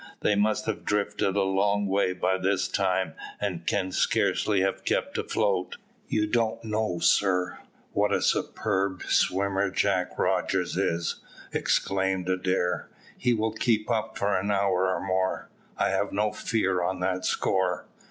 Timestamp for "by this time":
2.13-3.13